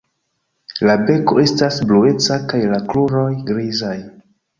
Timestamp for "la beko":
0.89-1.35